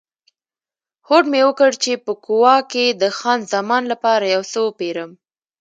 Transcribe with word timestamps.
هوډ 1.07 1.23
مې 1.31 1.41
وکړ 1.47 1.71
چې 1.83 1.91
په 2.05 2.11
کووا 2.25 2.55
کې 2.71 2.85
د 3.01 3.03
خان 3.17 3.39
زمان 3.53 3.83
لپاره 3.91 4.25
یو 4.35 4.43
څه 4.51 4.59
وپیرم. 4.67 5.11